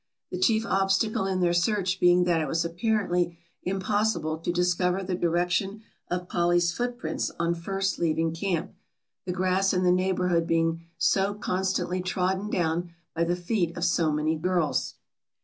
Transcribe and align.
The 0.31 0.39
chief 0.39 0.65
obstacle 0.65 1.27
in 1.27 1.41
their 1.41 1.53
search 1.53 1.99
being 1.99 2.23
that 2.23 2.41
it 2.41 2.47
was 2.47 2.65
apparently 2.65 3.37
impossible 3.61 4.39
to 4.39 4.51
discover 4.51 5.03
the 5.03 5.13
direction 5.13 5.83
of 6.09 6.27
Polly's 6.27 6.71
footprints 6.73 7.29
on 7.37 7.53
first 7.53 7.99
leaving 7.99 8.33
camp, 8.33 8.73
the 9.27 9.31
grass 9.31 9.75
in 9.75 9.83
the 9.83 9.91
neighborhood 9.91 10.47
being 10.47 10.85
so 10.97 11.35
constantly 11.35 12.01
trodden 12.01 12.49
down 12.49 12.95
by 13.13 13.23
the 13.25 13.35
feet 13.35 13.77
of 13.77 13.85
so 13.85 14.11
many 14.11 14.35
girls. 14.35 14.95